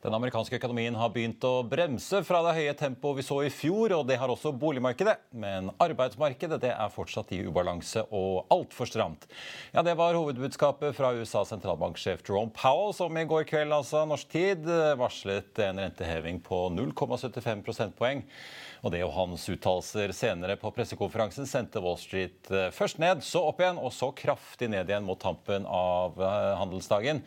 [0.00, 3.92] Den amerikanske økonomien har begynt å bremse fra det høye tempoet vi så i fjor,
[3.98, 5.18] og det har også boligmarkedet.
[5.36, 9.28] Men arbeidsmarkedet det er fortsatt i ubalanse og altfor stramt.
[9.74, 14.32] Ja, Det var hovedbudskapet fra USAs sentralbanksjef Jerome Powell, som i går kveld, altså norsk
[14.32, 14.64] tid,
[14.96, 18.24] varslet en renteheving på 0,75 prosentpoeng.
[18.80, 23.44] Og det og hans uttalelser senere på pressekonferansen sendte Wall Street eh, først ned, så
[23.50, 27.20] opp igjen, og så kraftig ned igjen mot tampen av eh, handelsdagen.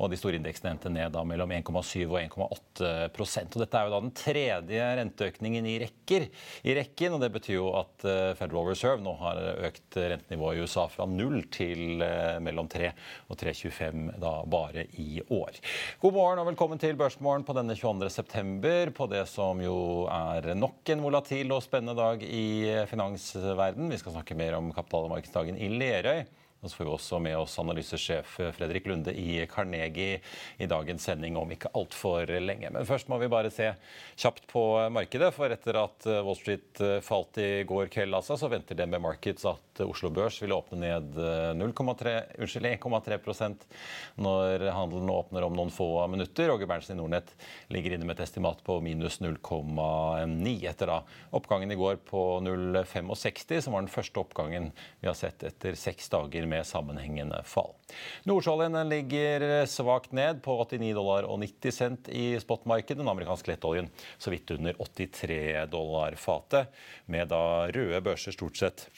[0.00, 3.92] Og de store indeksene endte ned da mellom 1,7 og 1,8% og Dette er jo
[3.92, 6.26] da den tredje renteøkningen i rekker
[6.64, 7.16] i rekken.
[7.16, 11.06] og Det betyr jo at eh, Federal Reserve nå har økt rentenivået i USA fra
[11.10, 12.92] 0 til eh, mellom 3
[13.28, 15.60] og 3,25 da bare i år.
[16.00, 18.10] God morgen og velkommen til Børsmorgen på denne 22.
[18.14, 22.46] september, på det som jo er nok en volatil og spennende dag i
[22.88, 23.92] finansverden.
[23.92, 26.24] Vi skal snakke mer om kapitalmarkedsdagen i Lerøy.
[26.60, 30.18] Og så får vi også med oss analysesjef Fredrik Lunde i Carnegie
[30.60, 32.68] i dagens sending om ikke altfor lenge.
[32.74, 33.70] Men først må vi bare se
[34.20, 34.62] kjapt på
[34.92, 35.30] markedet.
[35.32, 39.80] For etter at Wall Street falt i går kveld, altså, så venter DNB Markets at
[39.86, 41.16] Oslo Børs vil åpne ned
[41.64, 43.64] 1,3%
[44.20, 46.50] når handelen åpner om noen få minutter.
[46.52, 47.32] Roger Berntsen i Nordnett
[47.72, 51.00] ligger inne med et estimat på minus 0,9 etter da
[51.36, 56.10] oppgangen i går på 0,65, som var den første oppgangen vi har sett etter seks
[56.12, 57.72] dager med sammenhengende fall.
[58.28, 62.98] Nordsjøoljen ligger svakt ned på 89 dollar og 90 cent i spotmarkedet.
[63.00, 63.88] Den amerikanske lettoljen
[64.18, 65.40] så vidt under 83
[65.70, 68.88] dollar fatet, med da røde børser stort sett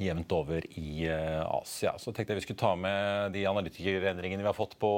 [0.00, 1.94] jevnt over i eh, Asia.
[1.98, 4.92] Så tenkte jeg vi skulle ta med de analytikerendringene vi har fått på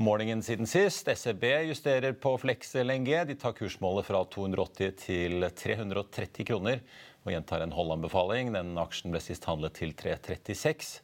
[0.00, 1.08] morgenen siden sist.
[1.08, 3.12] SEB justerer på Flex LNG.
[3.30, 6.84] De tar kursmålet fra 280 til 330 kroner
[7.24, 8.52] og gjentar en holdanbefaling.
[8.54, 11.00] Den aksjen ble sist handlet til 336.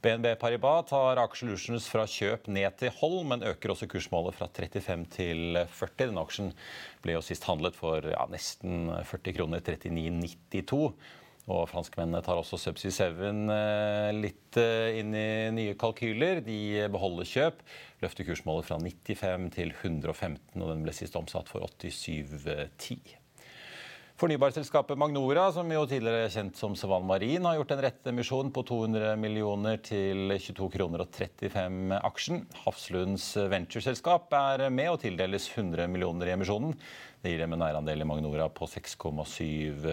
[0.00, 5.04] BNB Paribas tar Aker fra kjøp ned til hold, men øker også kursmålet fra 35
[5.12, 6.06] til 40.
[6.08, 6.52] Den aksjen
[7.04, 10.94] ble jo sist handlet for ja, nesten 40 kroner, 39,92.
[11.50, 13.20] Og franskmennene tar også Subsea 7
[13.52, 16.40] eh, litt eh, inn i nye kalkyler.
[16.46, 17.64] De beholder kjøp,
[18.04, 23.19] løfter kursmålet fra 95 til 115, og den ble sist omsatt for 87,10.
[24.20, 28.64] Fornybarselskapet Magnora, som jo tidligere er kjent som Svan Marin, har gjort en rettemisjon på
[28.68, 32.42] 200 millioner til 22 kroner og 35 aksjen.
[32.66, 36.76] Hafslunds ventureselskap er med og tildeles 100 millioner i emisjonen.
[37.24, 39.88] Det gir dem en eierandel i Magnora på 6,7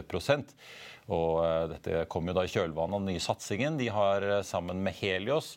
[1.08, 4.42] og eh, dette kommer jo da i kjølvannet av den nye satsingen de har eh,
[4.46, 5.54] sammen med Helios,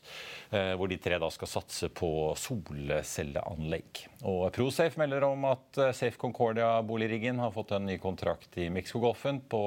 [0.51, 4.05] eh, hvor de tre da skal satse på solcelleanlegg.
[4.31, 9.63] Og Prosafe melder om at Safe Concordia-boligriggen har fått en ny kontrakt i Mexicogolfen på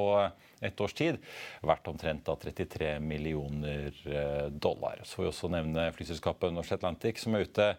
[0.63, 1.19] et års tid,
[1.63, 5.01] verdt omtrent av 33 millioner eh, dollar.
[5.03, 7.69] Så får vi også nevne flyselskapet Norse Atlantic, som er ute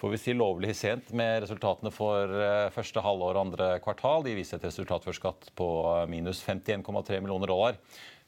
[0.00, 4.24] får vi si lovlig sent med resultatene for eh, første halvår og andre kvartal.
[4.26, 5.68] De viser et resultat før skatt på
[6.10, 7.78] minus 51,3 millioner dollar.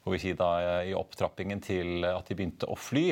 [0.03, 3.07] Får vi si da eh, i opptrappingen til at de begynte å fly.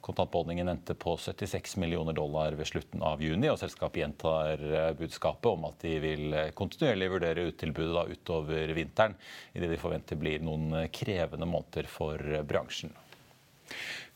[0.00, 5.50] Kontantbeholdningen endte på 76 millioner dollar ved slutten av juni, og selskapet gjentar eh, budskapet
[5.50, 9.18] om at de vil eh, kontinuerlig vurdere uttilbudet da utover vinteren,
[9.52, 12.94] i det de forventer blir noen eh, krevende måneder for bransjen.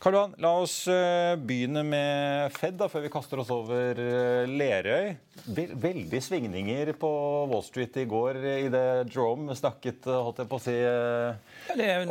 [0.02, 4.48] Karl Johan, la oss eh, begynne med Fed da, før vi kaster oss over eh,
[4.50, 5.12] Lerøy.
[5.46, 7.10] Veldig svingninger på
[7.46, 8.82] Wall Street i går i det
[9.14, 10.74] Jerome snakket eh, holdt jeg på å si,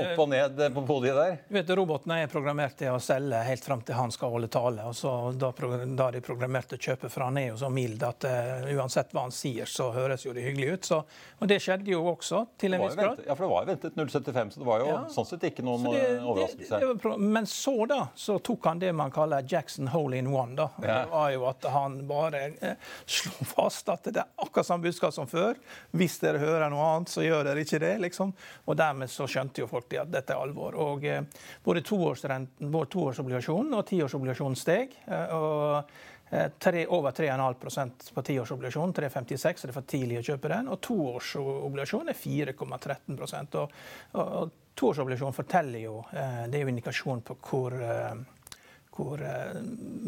[0.06, 1.36] opp og ned på podiet der.
[1.50, 4.88] Du vet, Robotene er programmert til å selge helt fram til han skal holde tale.
[4.88, 8.72] og så Da, da de programmerte kjøpet for han er jo så mild at uh,
[8.72, 10.90] uansett hva han sier, så høres jo det hyggelig ut.
[10.94, 11.02] Så,
[11.44, 13.20] og Det skjedde jo også, til en viss grad.
[13.28, 15.04] Ja, for det var jo ventet 0,75, så det var jo ja.
[15.12, 16.80] sånn sett ikke noen det, overraskelse.
[16.88, 20.56] Det, det, men så da, så tok han det man kaller Jackson hole in one.
[20.56, 20.70] da.
[20.82, 20.88] Ja.
[20.88, 25.14] Det var jo at han bare eh, slo fast at det er akkurat samme budskap
[25.16, 25.60] som før.
[25.96, 27.96] Hvis dere hører noe annet, så gjør dere ikke det.
[28.08, 28.34] liksom.
[28.66, 30.78] Og dermed så skjønte jo folk at dette er alvor.
[30.80, 31.22] Og eh,
[31.64, 34.96] både toårsrenten, vår toårsobligasjon og tiårsobligasjonen steg.
[35.08, 35.78] Eh, og
[36.32, 40.72] eh, Tre, over 3,5 på tiårsobligasjon, 3,56, så det er for tidlig å kjøpe den.
[40.72, 43.20] Og toårsobligasjon er 4,13
[43.60, 43.74] og,
[44.14, 48.14] og, og Toårsobligasjon forteller jo eh, Det er jo indikasjon på hvor, eh,
[48.96, 49.58] hvor eh,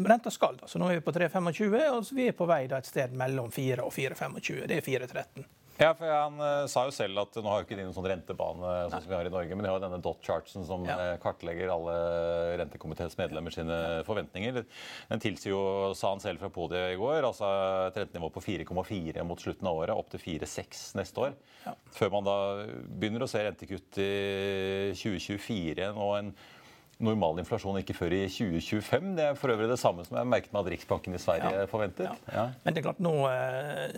[0.06, 0.56] renta skal.
[0.60, 0.68] Da.
[0.70, 3.52] Så nå er vi på 3,25, og vi er på vei da et sted mellom
[3.52, 4.64] 4 og 4,25.
[4.70, 5.46] Det er 4,13.
[5.80, 8.74] Ja, for Han uh, sa jo selv at nå har ikke de noen sånn rentebane
[8.92, 10.96] sånn som vi har i Norge, men de har denne dot chartsen som ja.
[11.00, 11.96] uh, kartlegger alle
[12.60, 14.62] rentekomiteens medlemmer sine forventninger.
[15.10, 15.64] Den tilsier jo,
[15.98, 17.50] sa han selv fra podiet i går, altså
[17.88, 21.38] et rentenivå på 4,4 mot slutten av året, opp til 4,6 neste år.
[21.64, 21.74] Ja.
[21.98, 22.38] Før man da
[22.86, 24.12] begynner å se rentekutt i
[25.00, 26.34] 2024 og en
[27.02, 29.14] normal inflasjon ikke før i 2025.
[29.18, 31.68] Det er for øvrig det samme som jeg merket meg at Riksbanken i Sverige ja.
[31.70, 32.12] forventer.
[32.30, 32.48] Ja.
[32.62, 33.96] Men det er klart nå eh,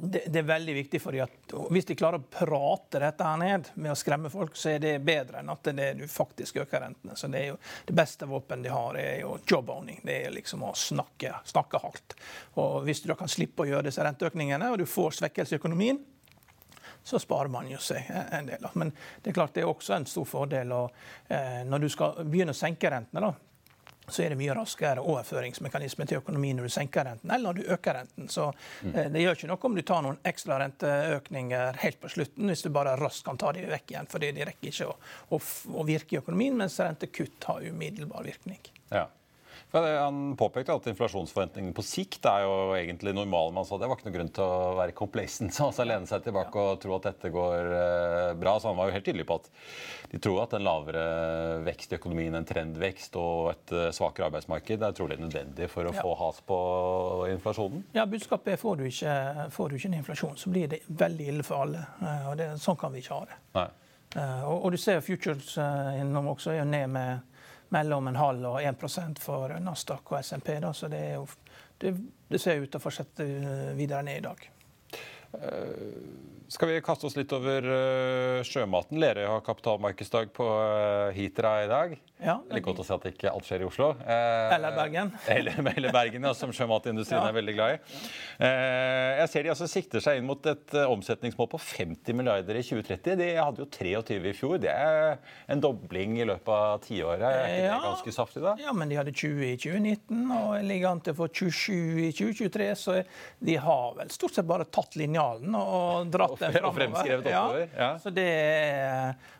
[0.00, 3.70] det, det, er veldig viktig fordi at hvis de klarer å prate dette her ned
[3.74, 7.16] med å skremme folk, så er det bedre enn at det, du faktisk øker rentene.
[7.18, 7.56] Så Det er jo
[7.88, 9.98] det beste våpen de har, er jo job-owning.
[10.06, 12.14] Det er liksom å snakke, snakke hardt.
[12.62, 15.58] Og Hvis du da kan slippe å gjøre disse renteøkningene, og du får svekkelse i
[15.58, 15.98] økonomien,
[17.02, 18.70] så sparer man jo seg en del.
[18.78, 18.92] Men
[19.22, 20.82] det er klart det er også en stor fordel å,
[21.26, 23.20] eh, når du skal begynne å senke rentene.
[23.24, 23.34] da,
[24.08, 27.72] så er det mye raskere overføringsmekanisme til økonomien når du senker renten eller når du
[27.74, 28.28] øker renten.
[28.32, 28.94] Så mm.
[28.94, 32.64] eh, Det gjør ikke noe om du tar noen ekstra renteøkninger helt på slutten, hvis
[32.64, 34.10] du bare raskt kan ta dem vekk igjen.
[34.10, 34.96] For de rekker ikke å,
[35.36, 35.40] å,
[35.74, 38.60] å virke i økonomien, mens rentekutt har umiddelbar virkning.
[38.92, 39.06] Ja.
[39.72, 43.52] Han påpekte at inflasjonsforventningene på sikt er jo egentlig normale.
[43.52, 46.62] Man sa det var ikke noe grunn til å være complacent, altså lene seg tilbake
[46.62, 48.56] og tro at dette går eh, bra.
[48.56, 49.50] Så han var jo helt tydelig på at
[50.08, 51.04] de tror at en lavere
[51.66, 55.92] vekst i økonomien, en trendvekst og et eh, svakere arbeidsmarked er trolig nødvendig for å
[55.92, 56.00] ja.
[56.00, 56.60] få has på
[57.34, 57.84] inflasjonen.
[57.98, 59.18] Ja, budskapet er får du ikke,
[59.52, 61.84] får du ikke en inflasjon, så blir det veldig ille for alle.
[62.00, 63.42] Eh, og det, Sånn kan vi ikke ha det.
[63.58, 63.68] Nei.
[64.16, 65.50] Og, og du ser Futures
[66.00, 67.37] innom også er jo ned med
[67.74, 70.54] mellom en halv og 1% for Nasdaq og SMP.
[70.72, 71.26] Så det, jo,
[71.82, 71.94] det,
[72.28, 74.48] det ser ut til å fortsette eh, videre ned i dag.
[75.28, 78.96] Uh, skal vi kaste oss litt over uh, sjømaten?
[79.02, 81.96] Lerøy har kapitalmarkedsdag på uh, Hitra i dag.
[82.18, 83.90] Ja, er godt å si at ikke alt skjer i Oslo.
[84.00, 85.12] Uh, eller Bergen.
[85.34, 87.28] Eller, eller Bergen, ja, som sjømatindustrien ja.
[87.28, 88.00] er veldig glad i.
[89.20, 93.18] jeg ser de altså sikter seg inn mot et omsetningsmål på 50 milliarder i 2030.
[93.20, 94.56] De hadde jo 23 i fjor.
[94.62, 95.20] Det er
[95.52, 97.26] en dobling i løpet av tiåret.
[97.28, 98.56] Er ikke ja, det ganske saftig, da?
[98.62, 102.10] Ja, men de hadde 20 i 2019 og ligger an til å få 27 i
[102.22, 102.70] 2023.
[102.78, 102.98] Så
[103.44, 106.37] de har vel stort sett bare tatt linjalen og dratt.
[106.40, 107.68] Og fremskrevet oppover.
[107.76, 107.90] Ja.
[107.98, 108.28] Så det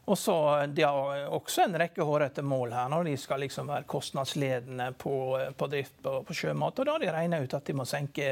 [0.08, 3.84] og så De har også en rekke hårete mål her når de skal liksom være
[3.88, 5.14] kostnadsledende på,
[5.56, 6.78] på drift på, på, sjømat.
[6.78, 8.30] Og da har de regna ut at de må senke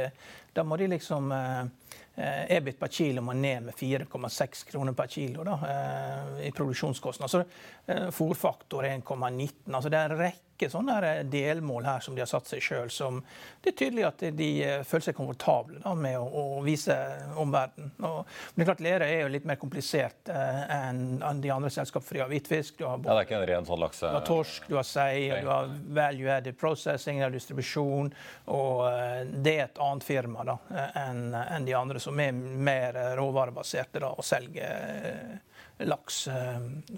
[0.56, 5.44] Da må de liksom eh, EBIT per kilo må ned med 4,6 kroner per kilo
[5.44, 7.30] da, eh, i produksjonskostnad.
[7.30, 7.42] Så
[7.86, 9.74] eh, Fòrfaktor 1,19.
[9.74, 12.91] altså Det er en rekke rekke sånne delmål her som de har satt seg sjøl,
[12.91, 13.20] som
[13.63, 16.94] det er tydelig at de eh, føler seg komfortable da, med å, å vise
[17.36, 17.93] omverdenen.
[17.98, 22.06] Men det er klart Lerøy er jo litt mer komplisert eh, enn de andre selskapene.
[22.06, 24.08] For de har hvitfisk, du har, ja, det er ikke en ren sånn lakse...
[24.08, 25.44] du har torsk, du har sei, okay.
[25.44, 28.13] du har value added processing, du har distribusjon.
[28.56, 30.58] Og eh, det er et annet firma da,
[31.06, 35.36] enn en de andre, som er mer råvarebaserte da, og selger
[35.84, 36.22] laks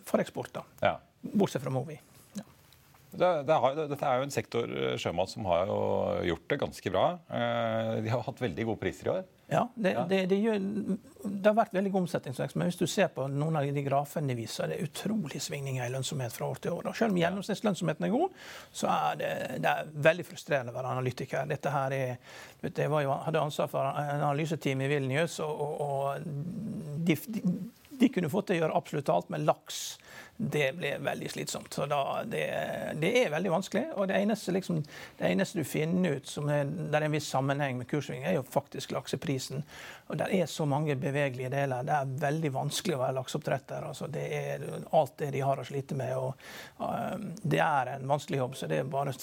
[0.07, 0.53] for eksport.
[0.55, 0.63] da.
[0.85, 0.95] Ja.
[1.33, 1.97] Bortsett fra Movi.
[3.11, 5.71] Det, det har, dette er jo en sektor eh, sjømat som har
[6.29, 7.05] gjort det ganske bra.
[7.33, 9.27] Eh, de har hatt veldig gode priser i år.
[9.49, 10.03] Ja, det, ja.
[10.11, 10.59] det, det, gjør,
[11.25, 12.59] det har vært veldig god omsetningsvekst.
[12.61, 15.87] Men hvis du ser på noen av de grafene de viser, det er utrolig svingninger
[15.87, 16.91] i lønnsomhet fra år til år.
[16.91, 18.37] Og selv om gjennomsnittslønnsomheten er god,
[18.83, 19.33] så er det,
[19.65, 21.49] det er veldig frustrerende å være analytiker.
[21.49, 22.15] Dette her er,
[22.69, 26.31] jeg jo, hadde ansvar for en analyseteam i Vilnius, og, og
[27.09, 27.47] de, de
[27.99, 29.79] de kunne fått til å gjøre absolutt alt, med laks
[30.41, 31.75] det blir veldig slitsomt.
[31.75, 32.45] Så da, det,
[32.95, 33.85] det, er veldig vanskelig.
[33.99, 34.85] Og det eneste, liksom,
[35.19, 38.37] det eneste du finner ut som er, der er en viss sammenheng med kurssving, er
[38.37, 39.65] jo faktisk lakseprisen.
[40.07, 41.83] Og det er så mange bevegelige deler.
[41.83, 43.89] Det er veldig vanskelig å være lakseoppdretter.
[43.89, 44.63] Altså, det er
[45.01, 46.15] alt det de har å slite med.
[46.23, 46.47] Og,
[46.85, 49.17] uh, det er en vanskelig jobb, så det er bare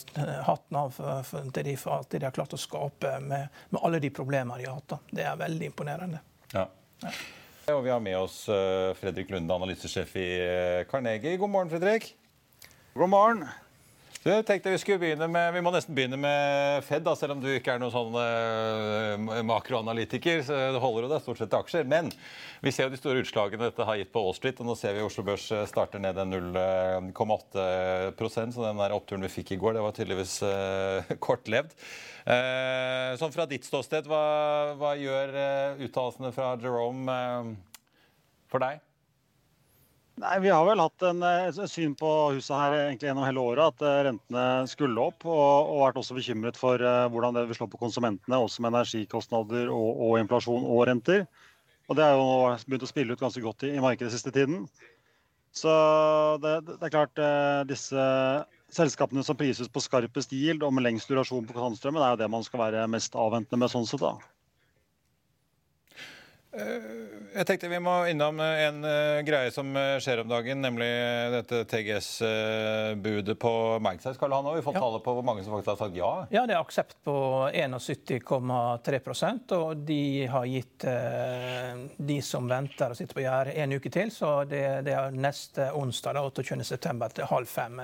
[0.50, 3.64] hatten av for, for, til de for alt det de har klart å skape med,
[3.72, 4.98] med alle de problemene de har hatt.
[4.98, 5.02] Da.
[5.16, 6.22] Det er veldig imponerende.
[6.52, 6.68] Ja.
[7.08, 7.16] ja.
[7.66, 11.38] Og vi har med oss eh, Fredrik Lunde, analysesjef i eh, Carnegie.
[11.42, 12.12] God morgen, Fredrik.
[12.94, 13.48] God morgen.
[14.26, 17.42] Du, tenkte Vi skulle begynne med, vi må nesten begynne med Fed, da, selv om
[17.44, 20.42] du ikke er noen sånn uh, makroanalytiker.
[20.48, 21.86] så Det holder jo deg stort sett til aksjer.
[21.92, 22.10] Men
[22.66, 24.58] vi ser jo de store utslagene dette har gitt på Wall Street.
[24.58, 27.06] og Nå ser vi Oslo Børs starter ned 0,8%
[28.58, 31.78] så den der oppturen vi fikk i går, det var tydeligvis uh, kortlevd.
[32.26, 34.26] Uh, sånn fra ditt ståsted, hva,
[34.82, 37.14] hva gjør uh, uttalelsene fra Jerome
[38.50, 38.82] for deg?
[40.16, 43.74] Nei, Vi har vel hatt en, eh, syn på huset her egentlig gjennom hele året
[43.74, 45.26] at uh, rentene skulle opp.
[45.28, 49.72] Og, og vært også bekymret for hvordan det vil slå på konsumentene, også med energikostnader
[49.74, 51.26] og, og, inflasjon og renter.
[51.90, 52.30] Og Det har jo
[52.66, 54.64] begynt å spille ut ganske godt i, i markedet siste tiden.
[55.56, 55.72] Så
[56.44, 57.20] det, det er klart
[57.70, 58.08] disse
[58.76, 62.32] selskapene som prises på skarpest yield og med lengst durasjon på kontantstrømmen, er jo det
[62.32, 64.04] man skal være mest avventende med sånn sett.
[64.04, 64.35] da.
[66.56, 66.84] Eh,
[67.36, 70.88] jeg tenkte vi må innom en eh, greie som eh, skjer om dagen, nemlig
[71.34, 73.52] dette TGS-budet på
[73.84, 74.16] Magsize.
[74.20, 74.84] Karl Hanna, vi får ja.
[74.86, 76.12] tale på hvor mange som faktisk har sagt ja?
[76.32, 77.16] Ja, Det er aksept på
[77.52, 80.86] 71,3% og de har gitt
[81.98, 84.14] de som venter og sitter på gjerdet, en uke til.
[84.14, 87.12] Så det, det er neste onsdag, 28.9.
[87.20, 87.82] til halv fem.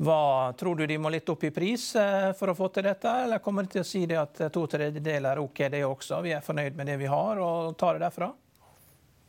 [0.00, 3.10] Hva Tror du de må litt opp i pris eh, for å få til dette,
[3.24, 6.22] eller kommer de til å si det at to tredjedeler er OK, det også?
[6.24, 8.30] Vi er fornøyd med det vi har, og tar det derfra?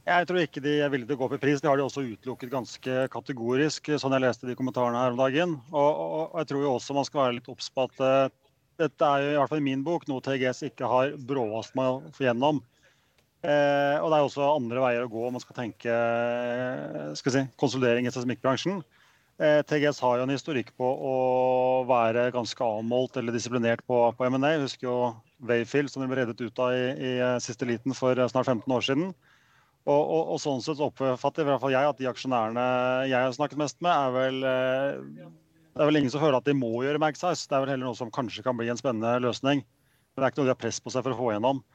[0.07, 1.59] Jeg tror ikke de er villige til å gå opp i pris.
[1.61, 5.57] Det har de også utelukket ganske kategorisk, sånn jeg leste de kommentarene her om dagen.
[5.69, 8.31] Og, og, og jeg tror jo også man skal være litt obs på at
[8.81, 11.89] dette er jo i hvert fall i min bok noe TGS ikke har bråast med
[11.89, 12.63] å få gjennom.
[13.41, 15.93] Eh, og det er også andre veier å gå om man skal tenke
[17.17, 18.81] skal si, konsolidering i seismikkbransjen.
[19.41, 21.13] Eh, TGS har jo en historikk på å
[21.89, 24.51] være ganske avmålt eller disiplinert på, på M&A.
[24.53, 24.97] Jeg husker jo
[25.49, 28.51] Wayfield som de ble reddet ut av i, i, eh, siste liten for eh, snart
[28.51, 29.07] 15 år siden.
[29.89, 32.65] Og, og, og sånn sett oppfatter i hvert fall jeg at de aksjonærene
[33.09, 36.53] jeg har snakket mest med, er vel Det er vel ingen som føler at de
[36.53, 37.47] må gjøre Magsize.
[37.49, 39.65] Det er vel heller noe som kanskje kan bli en spennende løsning.
[39.65, 41.65] Men det er ikke noe de har press på seg for å få igjennom.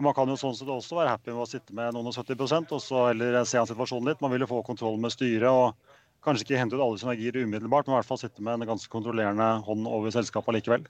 [0.00, 2.18] Og man kan jo sånn sett også være happy med å sitte med noen og
[2.18, 4.22] 70% og så eller se an situasjonen litt.
[4.24, 5.52] Man vil jo få kontroll med styret.
[5.52, 5.76] og
[6.24, 8.92] kanskje ikke hente ut alle synergier umiddelbart, men i hvert fall sitte med en ganske
[8.92, 10.86] kontrollerende hånd over selskapet likevel.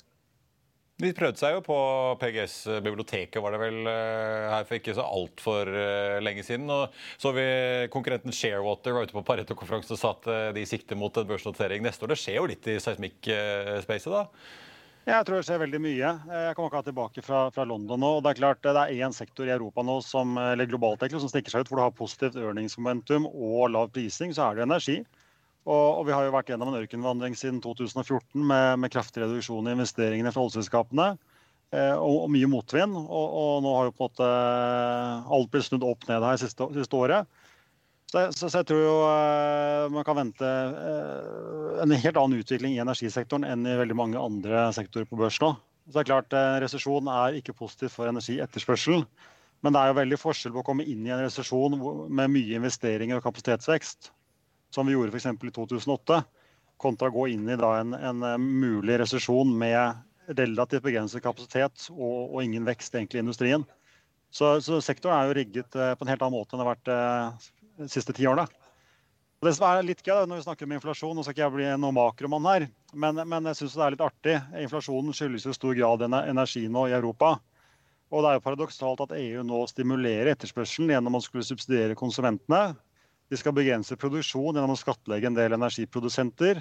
[1.03, 1.77] De prøvde seg jo på
[2.21, 6.69] PGS-biblioteket var det vel eh, her for ikke så altfor eh, lenge siden.
[6.71, 7.47] og Så vi
[7.91, 11.83] konkurrenten Sharewater var ute på Pareto-konferansen og sa at eh, de sikter mot en børsnotering
[11.83, 12.13] neste år.
[12.13, 14.27] Det skjer jo litt i seismikk-spacet da?
[15.09, 16.11] Jeg tror det skjer veldig mye.
[16.13, 18.13] Jeg kommer akkurat tilbake fra, fra, London nå.
[18.21, 21.25] og Det er klart det er én sektor i Europa nå som, eller globalt egentlig,
[21.25, 24.31] som stikker seg ut, hvor du har positivt earningsmomentum og lav prising.
[24.37, 25.01] Så er det energi.
[25.63, 29.69] Og, og, vi har jo vært gjennom en ørkenvandring siden 2014 med, med kraftig reduksjon
[29.71, 31.13] i investeringene fra oljeselskapene.
[31.73, 32.97] Eh, og, og, mye motvind.
[32.99, 34.31] Og, og, nå har jo på en måte
[35.39, 37.31] alt blitt snudd opp ned her siste, siste året.
[38.11, 42.75] Så, så, så, jeg tror jo eh, man kan vente eh, en helt annen utvikling
[42.75, 45.55] i energisektoren enn i veldig mange andre sektorer på børs nå.
[45.87, 49.07] Så det er klart, eh, Resesjon er ikke positivt for energietterspørselen.
[49.63, 51.79] Men det er jo veldig forskjell på å komme inn i en resesjon
[52.11, 54.11] med mye investeringer og kapasitetsvekst
[54.75, 55.29] som vi gjorde f.eks.
[55.33, 56.23] i 2008,
[56.83, 62.33] kontra å gå inn i en, en, eh, mulig resesjon med relativt begrenset kapasitet og,
[62.33, 63.67] og, ingen vekst egentlig i industrien.
[64.33, 66.75] Så, så, sektoren er jo rigget eh, på en helt annen måte enn det har
[66.75, 67.49] vært eh,
[67.85, 68.49] de siste ti årene.
[69.43, 71.55] Og det som er litt gøy når vi snakker om inflasjon, nå skal ikke jeg
[71.57, 74.37] bli noen makromann her, men, men jeg syns det er litt artig.
[74.63, 77.35] Inflasjonen skyldes i stor grad energi nå i Europa.
[78.13, 82.77] Og det er jo paradoksalt at EU nå stimulerer etterspørselen gjennom å skulle subsidiere konsumentene
[83.33, 86.61] de skal begrense produksjon gjennom å skattlegge en del energiprodusenter.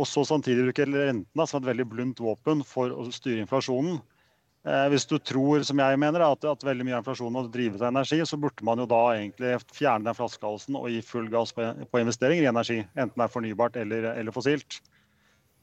[0.00, 4.00] Og så samtidig bruke rentene som et veldig blunt våpen for å styre inflasjonen.
[4.66, 7.80] Eh, hvis du tror, som jeg mener, at, at veldig mye av inflasjonen må drives
[7.80, 11.54] av energi, så burde man jo da egentlig fjerne den flaskehalsen og gi full gass
[11.56, 12.80] på, på investeringer i energi.
[12.96, 14.80] Enten det er fornybart eller, eller fossilt.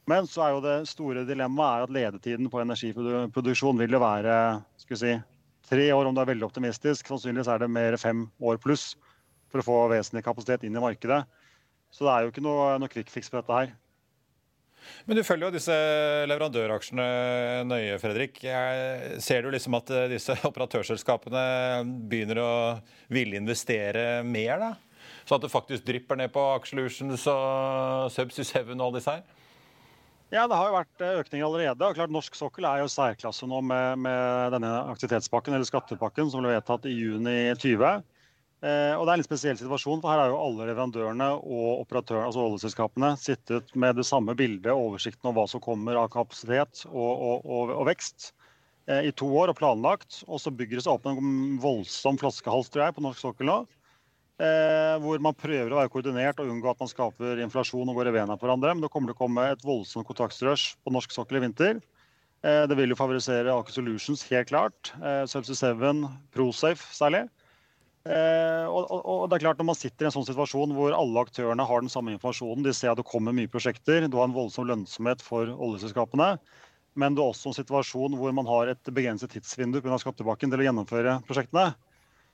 [0.07, 4.37] Men så er jo det store dilemmaet at ledetiden på energiproduksjon vil jo være
[4.79, 5.17] skal vi si,
[5.67, 7.11] tre år, om du er veldig optimistisk.
[7.11, 8.93] Sannsynligvis er det mer fem år pluss
[9.51, 11.23] for å få vesentlig kapasitet inn i markedet.
[11.93, 13.75] Så det er jo ikke noe, noe quick fix på dette her.
[15.07, 15.75] Men du følger jo disse
[16.29, 17.05] leverandøraksjene
[17.67, 18.39] nøye, Fredrik.
[19.23, 21.45] Ser du liksom at eh, disse operatørselskapene
[22.09, 22.51] begynner å
[23.13, 24.73] ville investere mer, da?
[25.27, 29.25] så at det faktisk drypper ned på Aksjelutions og Subsea 7 og alle disse her?
[30.31, 31.87] Ja, Det har jo vært eh, økninger allerede.
[31.87, 36.43] og klart Norsk sokkel er jo særklasse nå med, med denne aktivitetspakken eller skattepakken som
[36.43, 38.03] ble vedtatt i juni 20.
[38.65, 41.83] Eh, og Det er en litt spesiell situasjon, for her har jo alle leverandørene og
[41.83, 46.09] operatørene, altså oljeselskapene sittet med det samme bildet og oversikten om hva som kommer av
[46.13, 48.31] kapasitet og, og, og, og vekst
[48.89, 50.23] eh, i to år og planlagt.
[50.25, 53.59] Og så bygger det seg opp en voldsom flaskehals tror jeg, på norsk sokkel nå.
[54.37, 58.09] Eh, hvor man prøver å være koordinert og unngå at man skaper inflasjon og går
[58.11, 58.73] i vena på hverandre.
[58.73, 61.79] Men det kommer til å komme et voldsomt kontraktsrush på norsk sokkel i vinter.
[62.45, 64.93] Eh, det vil jo favorisere Aker Solutions helt klart.
[64.97, 67.27] Eh, Subsea 7, Prosafe særlig.
[68.07, 70.93] Eh, og, og, og, det er klart Når man sitter i en sånn situasjon hvor
[70.95, 74.29] alle aktørene har den samme informasjonen, de ser at det kommer mye prosjekter, du har
[74.29, 76.35] en voldsom lønnsomhet for oljeselskapene,
[76.97, 79.99] men du har også en situasjon hvor man har et begrenset tidsvindu pga.
[79.99, 81.73] skattebakken til å gjennomføre prosjektene.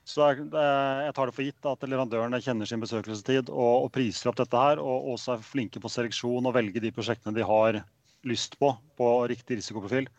[0.04, 4.36] Så jeg tar det for gitt at leverandørene kjenner sin besøkelsestid og, og priser opp
[4.36, 7.80] dette her, og også er flinke på seleksjon og velger de prosjektene de har
[8.28, 10.10] lyst på, på riktig risikoprofil.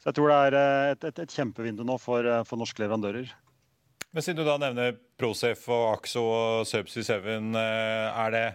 [0.00, 0.58] Så jeg tror det er
[0.92, 3.32] et, et, et kjempevindu nå for, for norske leverandører.
[4.12, 8.46] Men siden du da nevner Prosafe og Axo og Subsea 7, eh, er det,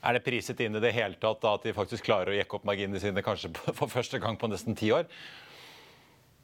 [0.00, 2.56] er det priset inn i det hele tatt da, at de faktisk klarer å jekke
[2.56, 5.04] opp marginene sine kanskje for første gang på nesten ti år?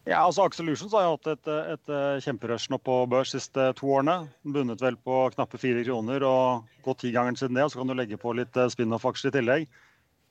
[0.02, 3.68] Ja, altså Axolutions har jo hatt et, et, et kjemperush nå på børs de siste
[3.78, 4.26] to årene.
[4.42, 7.64] Bundet vel på knappe fire kroner og gått tigangeren siden det.
[7.64, 9.80] og Så kan du legge på litt eh, spin-off-aksjer i tillegg.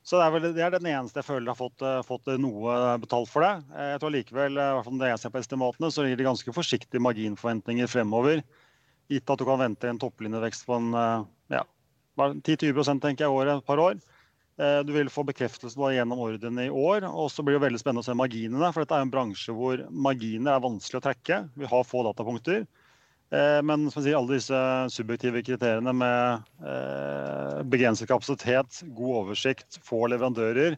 [0.02, 2.78] Så det er, vel, det er, den eneste jeg føler har fått, eh, fått, noe
[3.04, 3.52] betalt for det.
[3.76, 6.18] Eh, jeg tror likevel, eh, i hvert fall når jeg ser på estimatene, så gir
[6.18, 8.42] det ganske forsiktige marginforventninger fremover.
[9.12, 10.90] Gitt at du kan vente en topplinjevekst på en
[11.52, 11.62] ja,
[12.18, 13.98] 10-20% tenker jeg året et par år.
[14.86, 17.04] Du vil få bekreftelse da, gjennom ordrene i år.
[17.10, 18.70] Og så blir det veldig spennende å se marginene.
[18.72, 21.42] For dette er en bransje hvor marginer er vanskelig å trekke.
[21.60, 22.64] Vi har få datapunkter.
[23.32, 24.62] Eh, men sier, alle disse
[24.92, 30.76] subjektive kriteriene med eh, begrenset kapasitet, god oversikt, få leverandører,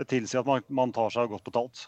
[0.00, 1.84] det tilsier at man, tar seg godt betalt.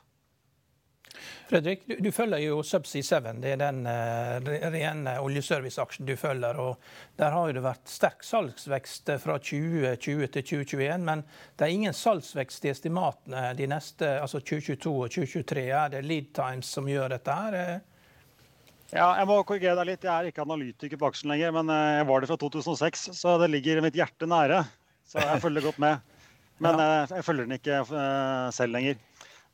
[1.48, 3.26] Fredrik, du, du, følger jo Subsea 7.
[3.42, 6.58] Det er den uh, rene oljeserviceaksjen du følger.
[6.58, 6.80] og
[7.20, 11.06] Der har det vært sterk salgsvekst fra 2020 til 2021.
[11.06, 11.22] Men
[11.54, 15.66] det er ingen salgsvekst i estimatene de neste, altså 2022 og 2023.
[15.70, 17.38] Er det lead times som gjør dette?
[17.44, 17.84] her?
[18.94, 20.04] Ja, jeg må korrigere deg litt.
[20.06, 23.32] Jeg er ikke analytiker på aksjen lenger, men eh, jeg var det fra 2006, så
[23.42, 24.60] det ligger mitt hjerte nære.
[25.10, 26.20] Så jeg følger godt med.
[26.62, 26.78] Men.
[26.78, 29.00] Eh, jeg følger den ikke eh, selv lenger.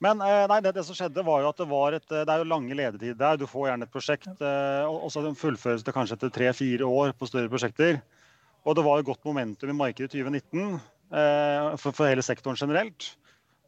[0.00, 2.48] Men nei, det, det, som skjedde var jo at det var et, det er jo
[2.48, 3.40] lange ledetider der.
[3.40, 7.52] Du får gjerne et prosjekt, og så fullføres det kanskje etter tre-fire år på større
[7.52, 7.98] prosjekter.
[8.64, 10.78] Og det var jo godt momentum i markedet i 2019
[11.10, 13.10] for, for hele sektoren generelt.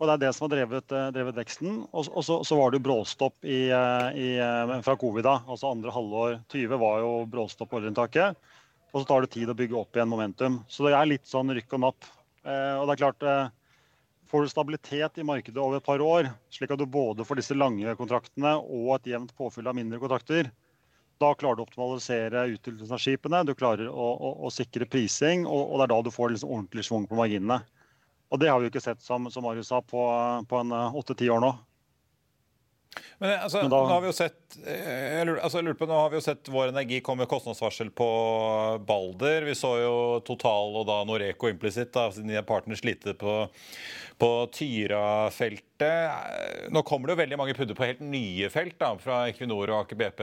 [0.02, 1.76] Og det er det som har drevet, eh, drevet veksten.
[1.94, 5.22] Og, så, var det jo bråstopp i, eh, i, eh, fra covid.
[5.22, 8.34] da, altså Andre halvår 20 var jo bråstopp på ordreinntaket.
[8.92, 10.64] Og så tar det tid å bygge opp igjen momentum.
[10.66, 12.10] Så det er litt sånn rykk og napp.
[12.42, 13.52] Og det er klart,
[14.32, 17.52] Får du stabilitet i markedet over et par år, slik at du både får disse
[17.52, 20.48] lange kontraktene og et jevnt påfyll av mindre kontrakter,
[21.20, 25.44] da klarer du å optimalisere utnyttelsen av skipene, du klarer å, å, å sikre prising,
[25.44, 27.60] og, og, det er da du får liksom ordentlig svung på marginene.
[28.32, 30.00] Og det har vi jo ikke sett, som, som Marius sa, på,
[30.48, 31.52] på en eh, åtte-ti år nå.
[33.22, 35.78] Men, altså, Men da, nå har vi jo sett eh, jeg lurer, altså, jeg lurer
[35.80, 38.08] på, nå har vi jo sett Vår Energi komme med kostnadsvarsel på
[38.88, 39.46] Balder.
[39.48, 39.94] Vi så jo
[40.26, 43.36] Total og da Noreco implisitt, siden de er partners, slite på,
[44.20, 46.68] på Tyra-feltet.
[46.72, 49.84] Nå kommer det jo veldig mange pudder på helt nye felt da, fra Equinor og
[49.84, 50.22] Aker BP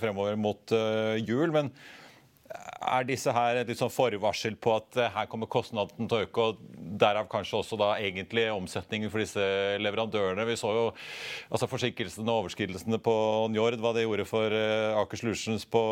[0.00, 1.50] fremover mot uh, jul.
[1.54, 1.72] men
[2.48, 6.26] er disse her et litt sånn forvarsel på at eh, her kommer kostnaden til å
[6.26, 6.60] øke, og
[7.00, 9.44] derav kanskje også da egentlig omsetningen for disse
[9.82, 10.46] leverandørene?
[10.48, 10.84] Vi så jo
[11.50, 13.14] altså forsinkelsene og overskridelsene på
[13.52, 15.82] Njord, hva det gjorde for uh, Aker Solutions på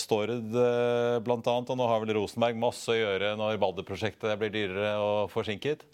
[0.00, 1.40] Stord uh, bl.a.
[1.58, 5.84] Og nå har vel Rosenberg masse å gjøre når Balder-prosjektet blir dyrere og forsinket?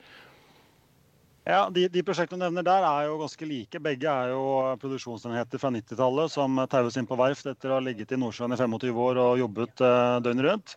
[1.44, 3.80] Ja, de, de, prosjektene du nevner der er jo ganske like.
[3.84, 4.44] Begge er jo
[4.80, 8.58] produksjonsenheter fra 90-tallet som taues inn på verft etter å ha ligget i Nordsjøen i
[8.60, 10.74] 25 år og jobbet uh, døgnet rundt.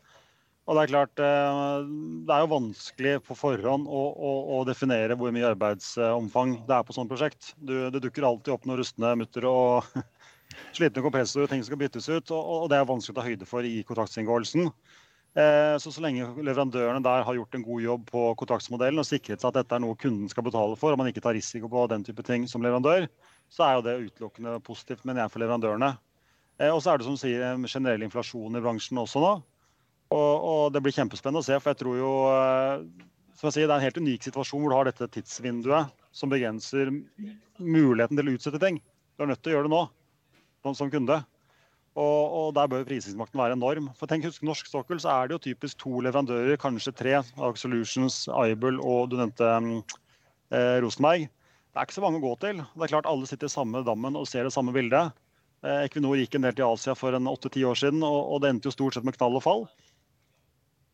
[0.67, 1.87] Og Det er klart, uh,
[2.27, 6.83] det er jo vanskelig på forhånd å, å, å, definere hvor mye arbeidsomfang det er
[6.83, 7.53] på sånt prosjekt.
[7.55, 9.87] Du, det dukker alltid opp noen rustne mutter og
[10.75, 12.35] slitne kompressorer og ting som skal byttes ut.
[12.35, 14.67] Og, og det er vanskelig å ta høyde for i kontraktsinngåelsen.
[15.37, 19.43] Eh, så så lenge leverandørene der har gjort en god jobb på kontraktsmodellen og sikret
[19.43, 21.83] seg at dette er noe kunden skal betale for, og man ikke tar risiko på
[21.91, 23.05] den type ting som leverandør,
[23.53, 25.91] så er jo det utelukkende positivt, mener jeg, for leverandørene.
[26.57, 29.35] Eh, og så er det som sier generell inflasjon i bransjen også nå.
[30.07, 33.05] Og, og, det blir kjempespennende å se, for jeg tror jo eh,
[33.37, 36.33] som jeg sier, Det er en helt unik situasjon hvor du har dette tidsvinduet som
[36.33, 36.89] begrenser
[37.61, 38.81] muligheten til å utsette ting.
[39.13, 41.21] Du er nødt til å gjøre det nå som kunde.
[41.97, 43.89] Og, og der bør prisingsmakten være enorm.
[43.97, 47.15] For tenk, husk Norsk sokkel så er det jo typisk to leverandører, kanskje tre.
[47.41, 51.25] Arc Solutions, Aibel og du nevnte eh, Rosenberg.
[51.25, 52.61] Det er ikke så mange å gå til.
[52.61, 55.17] Det er klart Alle sitter i samme dammen og ser det samme bildet.
[55.65, 58.53] Eh, Equinor gikk en del til Asia for en åtte-ti år siden, og, og det
[58.53, 59.67] endte jo stort sett med knall og fall.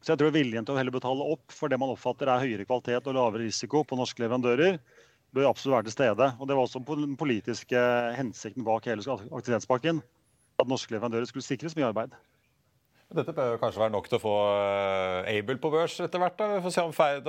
[0.03, 2.67] Så jeg tror viljen til å heller betale opp for det man oppfatter er høyere
[2.67, 4.79] kvalitet og lavere risiko på norske leverandører,
[5.35, 6.31] bør absolutt være til stede.
[6.39, 7.79] Og Det var også den politiske
[8.15, 10.03] hensikten bak hele aktivitetspakken
[10.59, 12.13] at norske leverandører skulle sikres mye arbeid.
[13.13, 16.37] Dette bør kanskje være nok til å få eh, Able på børs etter hvert.
[16.39, 16.47] da.
[16.55, 17.27] Vi får se om Ferd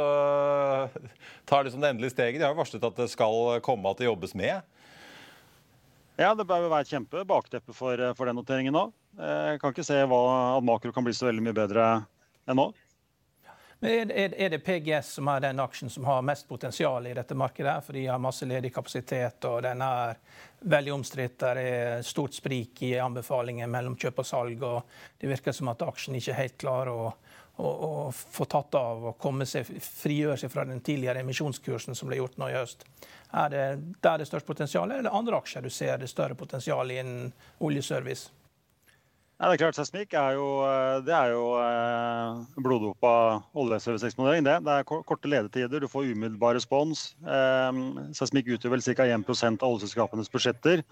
[1.49, 2.41] tar liksom det endelige steget.
[2.41, 4.65] De har jo varslet at det skal komme at det jobbes med.
[6.17, 8.87] Ja, det bør være et kjempe bakteppe for, for den noteringen nå.
[9.19, 10.21] Jeg kan ikke se hva,
[10.57, 11.89] at makro kan bli så veldig mye bedre
[12.49, 12.71] enn nå.
[13.81, 17.85] Er, det PGS som er den aksjen som har mest potensial i dette markedet?
[17.85, 20.17] For de har masse ledig kapasitet, og den er
[20.61, 21.39] veldig omstridt.
[21.41, 24.63] Det er stort sprik i anbefalinger mellom kjøp og salg.
[24.63, 27.11] og Det virker som at aksjen ikke helt klarer å,
[27.57, 32.09] å, å få tatt av og komme seg, frigjøre seg fra den tidligere emisjonskursen som
[32.09, 32.87] ble gjort nå i høst.
[33.35, 33.67] Er det
[34.01, 38.31] der det største potensialet, eller andre aksjer du ser det større potensial innen oljeservice?
[39.35, 43.15] Ja, det er klart, Seismikk er jo, eh, det jo eh, bloddopa
[43.59, 44.45] oljeserviceeksponering.
[44.47, 44.61] Det.
[44.63, 47.09] det er korte ledetider, du får umiddelbar respons.
[47.27, 47.81] Eh,
[48.15, 49.09] Seismikk utgjør vel ca.
[49.11, 50.85] 1% av oljeselskapenes budsjetter.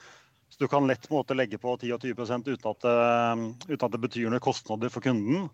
[0.50, 4.02] Så du kan lett måte legge på 10-20 uten at, det, eh, uten at det
[4.02, 5.46] betyr noen kostnader for kunden.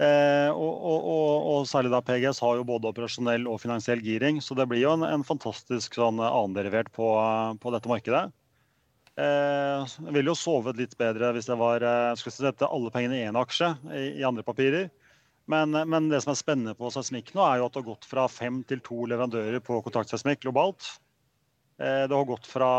[0.00, 4.44] Eh, og, og, og, og, særlig da PGS har jo både operasjonell og finansiell giring.
[4.44, 7.08] Så det blir jo en, en fantastisk sånn annenderivert på,
[7.64, 8.28] på dette markedet.
[9.20, 13.18] Eh, jeg ville jo sovet litt bedre hvis jeg var, eh, skulle sette alle pengene
[13.18, 14.88] i én aksje i, andre papirer.
[15.50, 18.06] Men, men, det som er spennende på seismikk nå, er jo at det har gått
[18.06, 20.92] fra fem til to leverandører på kontaktseismikk globalt.
[21.82, 22.70] Eh, det har gått fra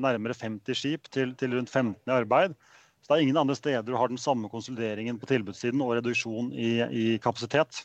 [0.00, 2.56] nærmere 50 skip til, til, rundt 15 i arbeid.
[3.04, 6.50] Så det er ingen andre steder du har den samme konsolideringen på tilbudssiden og reduksjon
[6.56, 7.84] i, i kapasitet.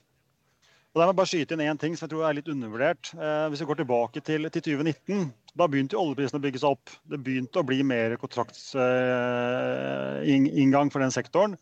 [0.99, 3.15] Og der må jeg bare skyte inn én ting som jeg tror er litt undervurdert.
[3.15, 6.75] Eh, hvis vi går tilbake til, til 2019, da begynte jo oljeprisen å bygge seg
[6.75, 6.91] opp.
[7.07, 11.55] Det begynte å bli mer kontraktsinngang eh, for den sektoren.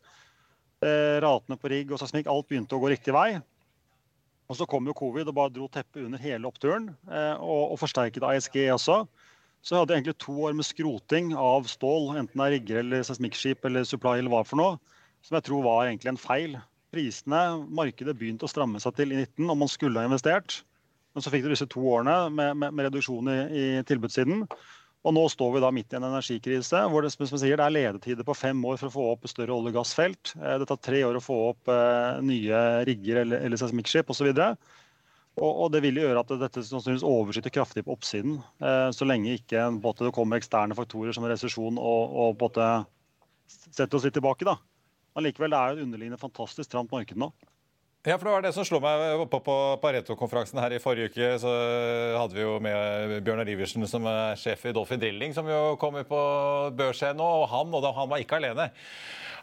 [0.82, 3.38] Eh, ratene på rigg og seismikk, alt begynte å gå riktig vei.
[4.50, 8.26] Og så kom jo covid og bare dro teppet under hele oppturen, og, og forsterket
[8.26, 9.06] ASG også.
[9.62, 13.06] Så jeg hadde egentlig to år med skroting av stål, enten det er rigger eller
[13.06, 14.82] seismikkskip eller supply eller hva for noe,
[15.22, 16.58] som jeg tror var egentlig en feil
[16.94, 17.42] prisene,
[17.76, 20.62] markedet begynte å stramme seg til i 19, om man skulle ha investert.
[21.16, 24.44] Men så fikk du disse to årene med, med, med reduksjon i, i, tilbudssiden.
[25.08, 27.74] Og nå står vi da midt i en energikrise hvor det, som sier, det er
[27.74, 30.34] ledetider på fem år for å få opp større olje- og gassfelt.
[30.38, 34.30] Eh, det tar tre år å få opp eh, nye rigger eller, eller seismikkskip osv.
[35.38, 38.40] Og, det vil gjøre at dette sannsynligvis overskyter kraftig på oppsiden.
[38.62, 39.68] Eh, så lenge ikke
[40.02, 42.48] det kommer eksterne faktorer som resesjon og, og
[43.48, 44.46] setter oss litt tilbake.
[44.50, 44.58] da.
[45.18, 47.32] Allikevel det er jo et underliggende fantastisk stramt marked nå.
[48.08, 49.54] Ja, for det var det som slo meg oppå på
[49.84, 51.32] Pareto-konferansen her i forrige uke.
[51.42, 51.52] Så
[52.16, 56.06] hadde vi jo med Bjørnar Iversen, som er sjef i Dolphin Drilling, som jo kommer
[56.08, 56.20] på
[56.78, 57.26] børs nå.
[57.42, 58.70] Og han, og han var ikke alene.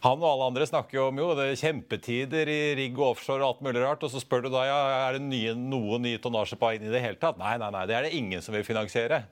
[0.04, 3.42] Han og alle andre snakker jo om jo, det er kjempetider i rigg og offshore
[3.42, 4.06] og alt mulig rart.
[4.06, 4.78] Og så spør du da ja,
[5.10, 7.36] er det nye, noe ny tonnasje på inn i det hele tatt.
[7.40, 9.26] Nei, nei, nei, det er det ingen som vil finansiere.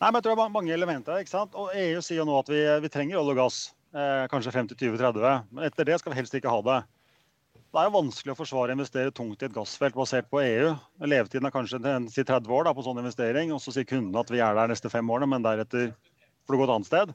[0.00, 1.20] Nei, men jeg tror det er mange elementer.
[1.20, 1.52] ikke sant?
[1.52, 3.60] Og EU sier jo nå at vi, vi trenger olje og gass.
[3.90, 5.46] Eh, kanskje frem til 2030.
[5.50, 6.78] Men etter det skal vi helst ikke ha det.
[7.70, 10.70] Det er jo vanskelig å forsvare å investere tungt i et gassfelt basert på EU.
[11.06, 14.42] Levetiden er kanskje 30 år da, på sånn investering, og så sier kundene at vi
[14.42, 15.90] er der neste fem årene, men deretter
[16.46, 17.12] får du gå et annet sted.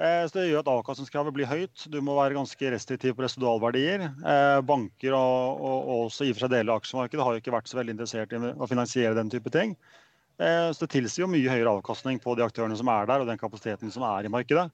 [0.00, 1.86] Eh, så Det gjør at avkastningskravet blir høyt.
[1.92, 4.08] Du må være ganske restriktiv på residualverdier.
[4.08, 7.44] Eh, banker og, og, og også i og for seg deler av aksjemarkedet har jo
[7.44, 9.76] ikke vært så veldig interessert i å finansiere den type ting.
[10.38, 13.40] Så Det tilsier jo mye høyere avkastning på de aktørene som er der, og den
[13.40, 14.68] kapasiteten som er i markedet.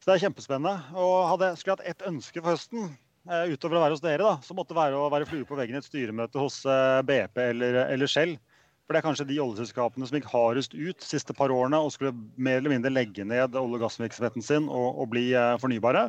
[0.00, 0.96] Så det er kjempespennende.
[0.96, 2.94] Og hadde, skulle hatt ett ønske for høsten,
[3.28, 5.58] eh, utover å være hos dere, da, så måtte det være å være flue på
[5.58, 8.38] veggen i et styremøte hos eh, BP eller, eller, Shell.
[8.86, 11.92] For det er kanskje de oljeselskapene som gikk hardest ut de siste par årene og
[11.94, 16.08] skulle mer eller mindre legge ned olje- og gassvirksomheten sin og, og bli eh, fornybare.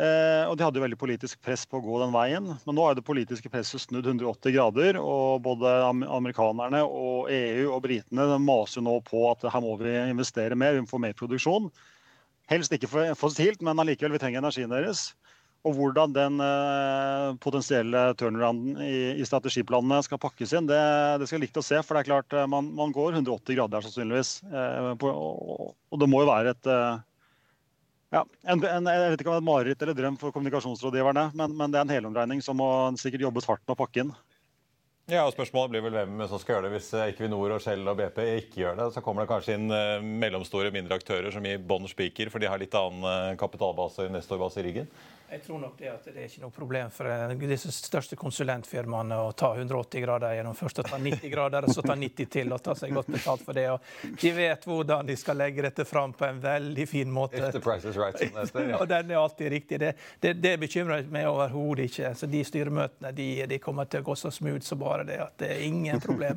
[0.00, 2.46] Eh, og de hadde jo veldig politisk press på å gå den veien.
[2.64, 5.00] Men nå er det politiske presset snudd 180 grader.
[5.02, 5.74] Og både
[6.06, 10.78] amerikanerne og EU og britene maser jo nå på at her må vi investere mer,
[10.78, 11.68] vi må få mer produksjon.
[12.50, 15.10] Helst ikke fossilt, men allikevel, vi trenger energien deres.
[15.62, 20.80] Og hvordan den eh, potensielle turnarounden i, strategiplanene skal pakkes inn, det,
[21.22, 21.78] det skal jeg likt å se.
[21.86, 24.32] For det er klart, eh, man, man går 180 grader sannsynligvis.
[24.50, 26.70] Eh, og, det må jo være et
[28.12, 31.30] ja, en, en, Jeg vet ikke om det er et mareritt eller drøm for kommunikasjonsrådgiverne,
[31.38, 32.68] men, men det er en helomregning som må
[33.00, 34.10] sikkert jobbes hardt med å pakke inn.
[35.10, 37.96] Ja, og Spørsmålet blir vel hvem som skal gjøre det hvis Equinor og Shell og
[37.98, 38.86] BP ikke gjør det.
[38.94, 39.66] Så kommer det kanskje inn
[40.22, 44.66] mellomstore, mindre aktører som gir bånn spiker, for de har litt annen kapitalbase, investorbase i
[44.68, 44.86] ryggen.
[45.32, 49.16] Jeg tror nok det at det er ikke noe problem for eh, disse største konsulentfirmaene
[49.16, 52.52] å ta 180 grader gjennom først å ta 90 grader, og så ta 90 til
[52.52, 53.64] og ta seg godt betalt for det.
[53.72, 57.40] Og de vet hvordan de skal legge dette fram på en veldig fin måte.
[57.40, 58.80] If the price is right, som det heter, ja.
[58.82, 59.78] og den er alltid riktig.
[59.80, 62.12] Det, det, det bekymrer meg overhodet ikke.
[62.20, 65.16] Så de styremøtene de, de, kommer til å gå så smooth som bare det.
[65.24, 66.36] At det er ingen problem.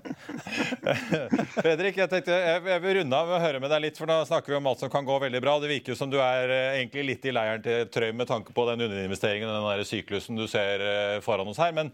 [1.60, 4.22] Fredrik, jeg tenkte jeg, vil runde av med å høre med deg litt, for da
[4.24, 5.60] snakker vi om alt som kan gå veldig bra.
[5.60, 8.56] Det virker jo som du er eh, egentlig litt i leiren til Trøy med tanke
[8.56, 11.74] på den underinvesteringen og den der syklusen du ser eh, foran oss her.
[11.76, 11.92] Men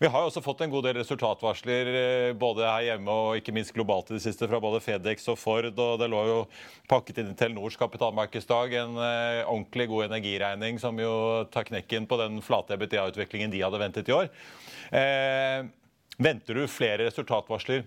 [0.00, 3.54] vi har jo også fått en god del resultatvarsler eh, både her hjemme og ikke
[3.56, 5.70] minst globalt i det siste fra både Fedex og Ford.
[5.70, 6.38] og Det lå jo
[6.90, 11.14] pakket inn i Telenors kapitalmarkedsdag en eh, ordentlig god energiregning som jo
[11.52, 14.30] tar knekken på den flate EBTA-utviklingen de hadde ventet i år.
[14.92, 15.64] Eh,
[16.22, 17.84] venter du flere resultatvarsler?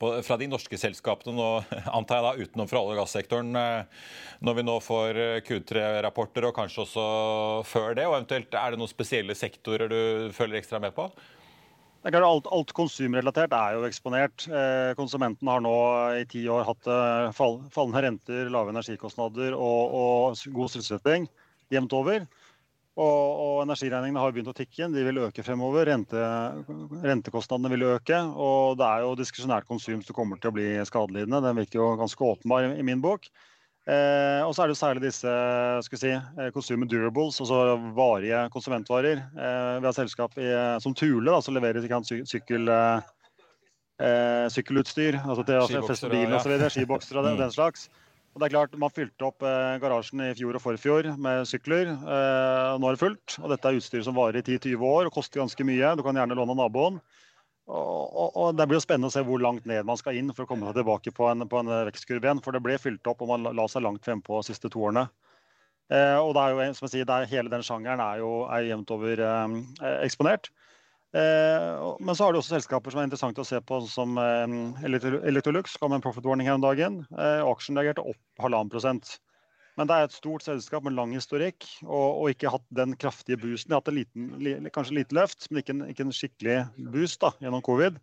[0.00, 1.48] På, fra de norske selskapene, nå,
[1.98, 4.02] antar jeg da utenom fra olje- og gassektoren, eh,
[4.46, 7.06] når vi nå får eh, Q3-rapporter, og kanskje også
[7.68, 8.04] før det?
[8.08, 9.98] Og eventuelt er det noen spesielle sektorer du
[10.36, 11.08] følger ekstra med på?
[12.06, 14.44] Alt, alt konsumrelatert er jo eksponert.
[14.46, 15.74] Eh, konsumenten har nå
[16.20, 16.86] i ti år hatt
[17.34, 21.26] fall, fallende renter, lave energikostnader og, og god sysselsetting
[21.74, 22.26] jevnt over.
[22.96, 24.94] Og, og energiregningene har begynt å tikke inn.
[24.94, 25.84] De vil øke fremover.
[25.90, 26.20] Rente,
[27.04, 28.22] rentekostnadene vil øke.
[28.32, 31.42] Og det er jo diskresjonært konsum som kommer til å bli skadelidende.
[31.44, 33.28] Den virker jo ganske åpenbar i, i min bok.
[33.86, 35.32] Eh, og så er det jo særlig disse
[35.86, 39.20] skal si, eh, consumer durables, altså varige konsumentvarer.
[39.20, 40.48] Eh, vi har selskap i,
[40.82, 41.84] som Tule, da, som leverer
[42.26, 42.66] sykkel,
[44.00, 45.20] eh, sykkelutstyr.
[45.20, 46.56] altså til å feste bilen osv.
[46.72, 47.86] Skibokser og den, den slags.
[48.36, 51.88] Og det er klart, Man fylte opp eh, garasjen i fjor og forfjor med sykler.
[51.88, 53.36] Eh, nå er det fullt.
[53.40, 55.94] og Dette er utstyr som varer i 10-20 år og koster ganske mye.
[55.96, 56.98] Du kan gjerne låne naboen.
[57.66, 60.28] Og, og, og, Det blir jo spennende å se hvor langt ned man skal inn
[60.36, 62.44] for å komme seg tilbake på en, en vekstkurve igjen.
[62.44, 65.06] For det ble fylt opp, og man la seg langt frempå de siste to årene.
[65.88, 68.30] Eh, og det er jo, som jeg sier, er, Hele den sjangeren er jo
[68.68, 69.58] jevnt over eh,
[70.04, 70.52] eksponert.
[71.16, 74.56] Eh, men så har du også selskaper som er interessant å se på, som eh,
[74.84, 76.98] Electrolux kom med en profit warning her om dagen.
[77.14, 79.16] Eh, aksjen reagerte opp halvannen prosent.
[79.76, 83.38] Men det er et stort selskap med lang historikk og, og ikke hatt den kraftige
[83.40, 83.70] boosten.
[83.70, 86.58] De har hatt en liten, kanskje lite løft, men ikke en, ikke en skikkelig
[86.94, 87.98] boost da, gjennom covid.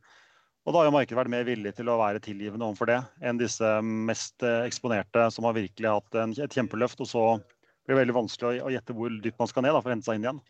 [0.63, 3.41] Og da har jo markedet vært mer villig til å være tilgivende overfor det enn
[3.41, 7.02] disse mest eksponerte som har virkelig hatt en, et kjempeløft.
[7.04, 7.23] Og så
[7.84, 9.97] blir det veldig vanskelig å, å gjette hvor dypt man skal ned da, for å
[9.97, 10.43] hente seg inn igjen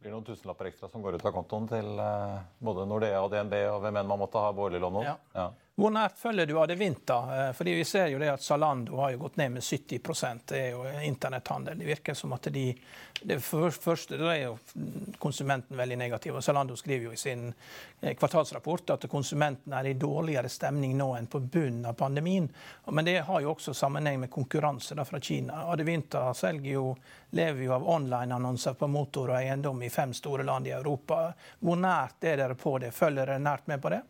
[0.00, 3.54] blir noen tusenlapper ekstra som går ut av kontoen til uh, både Nordea og DNB
[3.72, 5.08] og hvem enn man måtte ha boliglån hos.
[5.08, 5.16] Ja.
[5.36, 5.46] Ja.
[5.76, 7.16] Hvor nært følger du Adevinta?
[7.36, 10.00] Eh, fordi vi ser jo det at Zalando har jo gått ned med 70
[10.48, 11.78] Det er jo internetthandel.
[11.78, 12.70] Det virker som at de
[13.22, 14.56] det første da er jo
[15.18, 16.36] konsumenten veldig negativ.
[16.36, 17.52] og Zalando skriver jo i sin
[18.00, 22.48] eh, kvartalsrapport at konsumenten er i dårligere stemning nå enn på bunnen av pandemien.
[22.90, 25.66] Men det har jo også sammenheng med konkurranse da fra Kina.
[25.72, 26.96] Adevinta jo,
[27.30, 31.32] lever jo av online-annonser på motor og eiendom i fem store land i Europa.
[31.60, 32.94] Hvor nært er dere på det?
[32.96, 34.02] Følger dere nært med på det?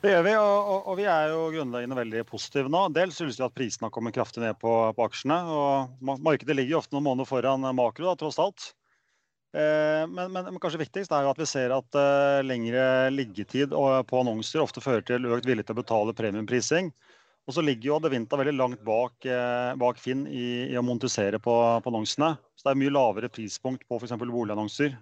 [0.00, 2.86] Det gjør vi, og, og, vi er jo grunnleggende veldig positive nå.
[2.96, 5.36] Dels skyldes det at prisene har kommet kraftig ned på, på, aksjene.
[5.44, 8.70] og Markedet ligger jo ofte noen måneder foran makro, da, tross alt.
[9.50, 13.74] Eh, men, men, men, kanskje viktigst er jo at vi ser at eh, lengre liggetid
[13.74, 16.88] på annonser ofte fører til økt vilje til å betale premiumprising.
[17.48, 21.42] Og så ligger jo Adevinta veldig langt bak, eh, bak Finn i, i, å montisere
[21.42, 22.32] på, på, annonsene.
[22.54, 24.16] Så det er mye lavere prispunkt på f.eks.
[24.22, 24.96] boligannonser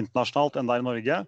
[0.00, 1.22] internasjonalt enn det er i Norge.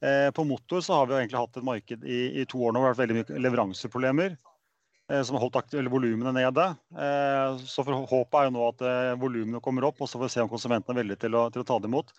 [0.00, 2.80] Eh, på motor så har vi egentlig hatt et marked i, i to år nå
[2.80, 6.66] det har vært veldig mye leveranseproblemer eh, som har holdt volumene nede.
[6.96, 8.84] Eh, så for håpet er jo nå at
[9.20, 11.68] volumene kommer opp, og så får vi se om konsumentene er villige til til å
[11.68, 12.14] ta det imot.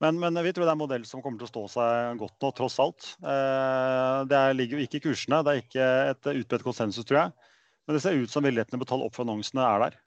[0.00, 2.36] Men, men, vi tror det er en modell som kommer til å stå seg godt
[2.44, 3.06] nå, tross alt.
[4.30, 7.48] Det ligger jo ikke i kursene, det er ikke et utbredt konsensus, tror jeg.
[7.82, 9.98] Men det ser ut som villigheten til å betale opp for annonsene er der.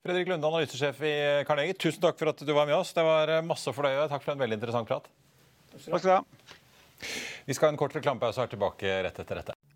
[0.00, 2.94] Fredrik Lunde, analysesjef i Carnegie, tusen takk for at du var med oss.
[2.96, 4.06] Det var masse å fornøye.
[4.08, 5.10] Takk for en veldig interessant prat.
[5.74, 6.22] Takk skal du ha.
[7.44, 9.59] Vi skal ha en kort reklamepause og er tilbake rett etter dette.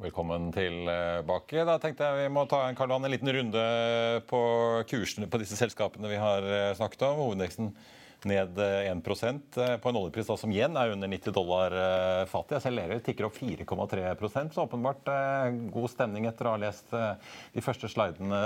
[0.00, 1.66] Velkommen tilbake.
[1.68, 3.64] Da tenkte jeg vi må ta en, en liten runde
[4.24, 4.40] på
[4.88, 7.20] kursene på disse selskapene vi har eh, snakket om.
[7.20, 7.68] Hovedindeksen
[8.28, 11.76] ned 1% på en oljepris da, som igjen er under 90 dollar
[12.30, 12.56] fatet.
[12.56, 15.10] Jeg ser Lerøy tikker opp 4,3% så åpenbart
[15.74, 18.40] god stemning etter å ha lest de første slidene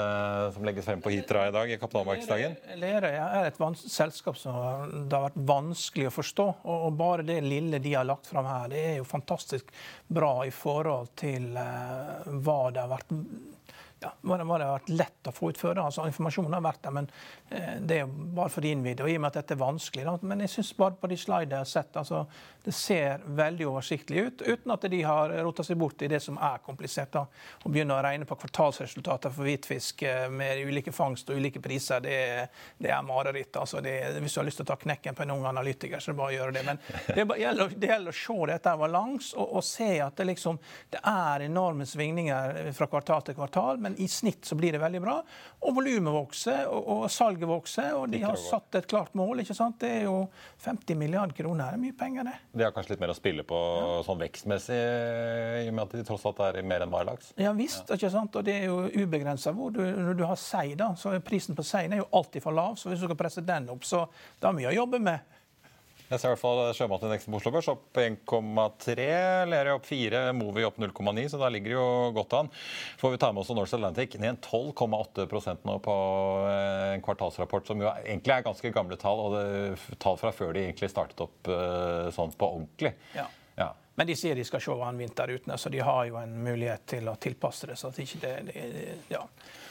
[0.55, 1.71] som legges frem på Hitra i dag.
[1.71, 2.57] i kapitalmarkedsdagen.
[2.81, 4.57] Lerøy er et selskap som
[5.09, 6.49] det har vært vanskelig å forstå.
[6.65, 9.71] og Bare det lille de har lagt frem her, det er jo fantastisk
[10.07, 13.15] bra i forhold til hva det har vært
[14.07, 15.81] ja, hva det har vært lett å få ut før.
[15.83, 17.09] Altså, informasjonen har vært der, men
[17.51, 19.05] eh, det er bare for de innvidde.
[19.05, 20.05] Og i og med at dette er vanskelig.
[20.07, 22.25] Da, men jeg syns bare på de slidene jeg har sett, altså,
[22.67, 24.43] det ser veldig oversiktlig ut.
[24.47, 27.13] Uten at de har rota seg bort i det som er komplisert.
[27.15, 27.27] Da,
[27.63, 32.03] Å begynne å regne på kvartalsresultater for hvitfisk eh, med ulike fangst og ulike priser.
[32.05, 32.19] Det,
[32.83, 33.55] det er mareritt.
[33.59, 36.13] Altså, det, hvis du har lyst til å ta knekken på en ung analytiker, så
[36.13, 36.65] er det bare å gjøre det.
[36.67, 40.19] Men det, bare, gjelder, det gjelder, å se dette over langs og, og, se at
[40.19, 40.59] det, liksom,
[40.93, 43.81] det er enorme svingninger fra kvartal til kvartal.
[43.83, 45.17] men i snitt så blir det veldig bra.
[45.67, 49.43] Og volumet vokser, og, og, salget vokser, og de har satt et klart mål.
[49.43, 49.79] ikke sant?
[49.83, 50.19] Det er jo
[50.65, 51.73] 50 milliarder kroner.
[51.73, 52.37] Det er mye penger, det.
[52.53, 54.03] De har kanskje litt mer å spille på ja.
[54.07, 54.81] sånn vekstmessig,
[55.63, 57.33] i og med at de tross alt er mer enn bare laks?
[57.41, 57.99] Ja visst, ja.
[57.99, 58.37] ikke sant?
[58.37, 61.57] og det er jo ubegrensa hvor du, når du har sei, da, så er prisen
[61.57, 62.77] på seien jo alltid for lav.
[62.81, 64.05] Så hvis du skal presse den opp, så
[64.41, 65.36] da har vi å jobbe med.
[66.07, 69.07] Jeg ser i hvert fall Sjømatindeksen på Oslo Børs opp 1,3.
[69.51, 72.51] Lerøy opp 4, Movi opp 0,9, så da ligger det jo godt an.
[73.01, 75.97] Får vi ta med oss Norse Atlantic ned 12,8 nå på
[76.47, 80.55] eh, en kvartalsrapport som jo egentlig er ganske gamle tall, og det tall fra før
[80.55, 82.95] de egentlig startet opp eh, sånn på ordentlig.
[83.19, 83.27] Ja.
[83.59, 83.73] ja.
[83.99, 87.11] Men de sier de skal se an vinterrutene, så de har jo en mulighet til
[87.11, 87.81] å tilpasse det.
[87.81, 88.65] så ikke det, det
[89.11, 89.25] ja,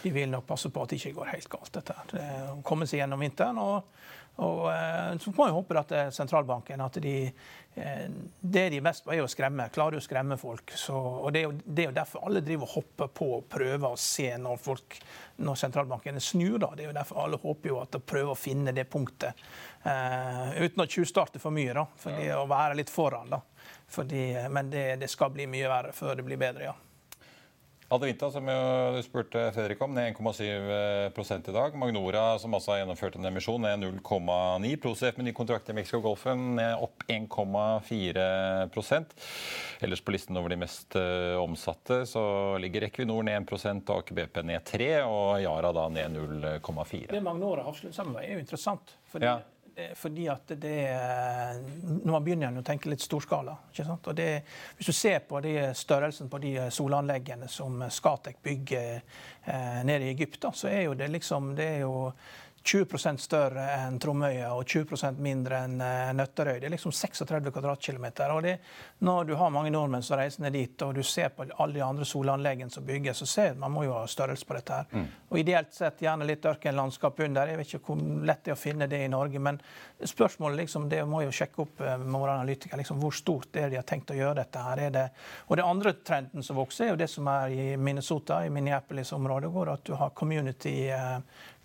[0.04, 1.72] De vil nok passe på at det ikke går helt galt.
[1.80, 1.96] dette.
[2.12, 2.30] Det
[2.68, 3.62] kommer seg gjennom vinteren.
[3.62, 3.88] og
[4.44, 7.14] og eh, Så må jeg håpe at eh, sentralbanken at de,
[7.80, 8.08] eh,
[8.40, 9.70] Det de er best på, er å skremme.
[9.74, 10.74] Klarer å skremme folk.
[10.76, 13.48] Så, og det er, jo, det er, jo, derfor alle driver og hopper på og
[13.52, 15.00] prøver å se når, folk,
[15.46, 16.60] når sentralbanken snur.
[16.66, 16.74] da.
[16.76, 19.46] Det er jo derfor alle håper jo at de prøver å finne det punktet.
[19.86, 21.86] Uh, uten å tjuvstarte for mye, da.
[22.02, 22.40] Fordi ja.
[22.42, 23.30] Å være litt foran.
[23.32, 23.40] da.
[23.96, 26.76] Fordi, men det, det skal bli mye verre før det blir bedre, ja.
[27.88, 28.46] Adevinta, som
[28.96, 31.76] du spurte Fredrik om, ned 1,7 i dag.
[31.78, 36.56] Magnora, som også har gjennomført en emisjon, ned 0,9 Prosef med ny kontrakt i Mexico-golfen
[36.58, 38.26] ned opp 1,4
[39.86, 43.54] Ellers på listen over de mest uh, omsatte så ligger Equinor ned 1
[43.86, 48.24] og Aker BP ned 3 og Yara da ned 0,4 Det Magnora har sammen med,
[48.26, 48.98] er jo interessant.
[49.14, 49.38] fordi ja.
[49.76, 50.98] Eh, fordi at det
[52.04, 54.08] Når man begynner å tenke litt storskala ikke sant?
[54.08, 54.30] Og det,
[54.78, 59.02] Hvis du ser på de størrelsen på de solanleggene som Skatek bygger
[59.44, 62.14] eh, nede i Egypt, så er jo det liksom det er jo
[62.66, 66.58] 20% større enn Tromøya og 20% mindre enn eh, Nøtterøy.
[66.60, 68.32] Det er liksom 36 kvadratkilometer.
[68.34, 68.56] Og det,
[69.06, 71.84] når du har mange nordmenn som reiser ned dit, og du ser på alle de
[71.86, 74.80] andre solanleggene som bygges, så ser man må jo ha størrelse på dette.
[74.80, 74.90] her.
[74.92, 75.06] Mm.
[75.30, 77.54] Og Ideelt sett gjerne litt ørkenlandskap under.
[77.54, 78.02] Jeg vet ikke hvor
[78.32, 79.42] lett det er å finne det i Norge.
[79.46, 79.62] Men
[80.02, 82.82] spørsmålet liksom, det må jo sjekke opp eh, med våre analytikere.
[82.82, 84.86] Liksom, hvor stort er det de har tenkt å gjøre dette her?
[84.88, 85.08] Er det,
[85.46, 89.54] og det andre trenden som vokser, er jo det som er i Minnesota, i Minneapolis-området,
[89.54, 90.90] hvor at du har community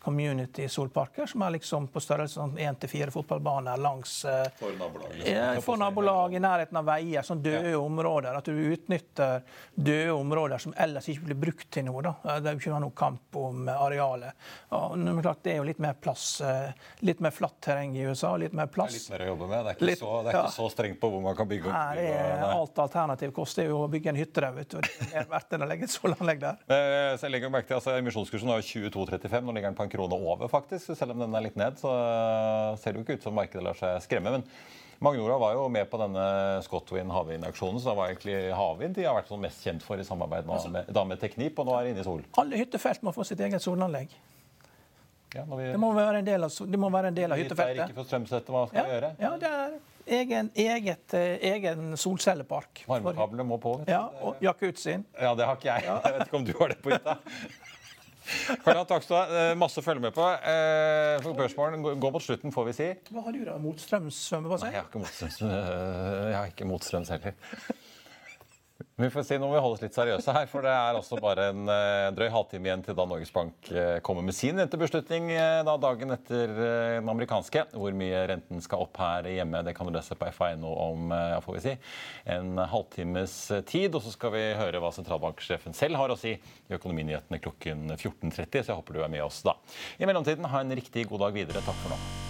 [0.01, 4.77] eh, community-solparker, som er liksom på størrelse sånn én til fire fotballbaner langs eh, For
[4.79, 5.63] nabolag, liksom.
[5.65, 7.79] for nabolag i nærheten av veier, sånn døde ja.
[7.79, 8.39] områder.
[8.39, 9.43] At du utnytter
[9.75, 12.03] døde områder som ellers ikke blir brukt til noe.
[12.05, 12.39] Da.
[12.41, 14.49] Det er ikke noe kamp om arealet.
[14.77, 16.71] Og, men klart, det er jo litt mer plass, eh,
[17.07, 18.35] litt mer flatt terreng i USA.
[18.41, 18.95] Litt mer plass.
[18.95, 19.59] Det er litt mer å jobbe med.
[19.65, 20.55] Det er ikke, litt, så, det er ikke ja.
[20.57, 21.71] så, strengt på hvor man kan bygge.
[21.71, 21.77] opp.
[21.77, 24.57] Nei, er, alt alternativ kost er jo å bygge en hytte der.
[24.57, 24.81] vet du.
[24.81, 26.61] Det er verdt enn å legge et solanlegg der.
[26.71, 29.47] Selv så jeg legger merke til, altså, Emisjonskursen var 22,35.
[29.47, 30.93] Nå ligger den på en krone over, faktisk.
[30.99, 31.95] Selv om den er litt ned, så
[32.81, 34.39] ser det jo ikke ut som markedet lar seg skremme.
[34.39, 34.47] men
[35.01, 36.25] Magnora var jo med på denne
[36.63, 40.05] Scotwind havvindauksjonen, så det var egentlig havvind de har vært sånn mest kjent for i
[40.05, 42.21] samarbeid med, altså, med, med Teknip, og nå er de inne i sol.
[42.43, 44.13] Alle hyttefelt må få sitt eget solanlegg.
[45.33, 45.71] Ja, vi...
[45.71, 47.87] det, må være en del av, det må være en del av hyttefeltet.
[47.87, 49.11] Ikke for strømsette, hva skal ja, vi gjøre?
[49.25, 49.81] Ja, det er
[50.21, 52.85] egen, eget, eh, egen solcellepark.
[52.91, 53.79] Varmekablene må på.
[53.89, 54.99] Ja, og jacuzzi.
[55.17, 55.89] Ja, det har ikke jeg.
[55.89, 57.17] Jeg vet ikke om du har det på hytta.
[58.65, 59.43] Karl, takk skal du ha.
[59.51, 60.27] Eh, masse å følge med på.
[60.53, 62.89] Eh, Børsmålen går mot slutten, får vi si.
[63.11, 63.57] Hva har du da?
[63.63, 64.19] Motstrøms?
[64.33, 65.39] Nei, jeg har ikke motstrøms,
[66.31, 67.35] jeg har ikke motstrøms heller.
[69.01, 71.19] Vi får si, Nå må vi holde oss litt seriøse her, for det er altså
[71.21, 75.31] bare en uh, drøy halvtime igjen til da Norges Bank uh, kommer med sin rentebeslutning
[75.33, 77.67] uh, da dagen etter den amerikanske.
[77.73, 81.15] Hvor mye renten skal opp her hjemme, det kan du lese på FA.no om
[81.45, 81.77] får vi si,
[82.37, 83.37] en halvtimes
[83.69, 83.95] tid.
[83.97, 88.61] Og så skal vi høre hva sentralbanksjefen selv har å si i Økonominyhetene klokken 14.30.
[88.61, 89.57] Så jeg håper du er med oss da.
[89.99, 91.65] I mellomtiden, ha en riktig god dag videre.
[91.65, 92.30] Takk for nå.